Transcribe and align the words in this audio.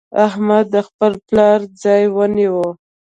احمد 0.25 0.65
د 0.73 0.75
خپل 0.87 1.13
پلار 1.27 1.59
ځای 1.83 2.03
ونيو. 2.15 2.63